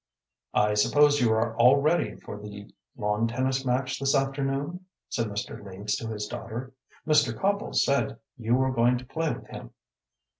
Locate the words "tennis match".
3.27-3.99